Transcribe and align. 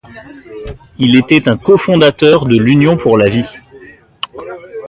Il 0.97 1.15
était 1.15 1.47
un 1.47 1.57
cofondateur 1.59 2.45
de 2.47 2.57
l'Union 2.57 2.97
pour 2.97 3.19
la 3.19 3.29
vie. 3.29 3.45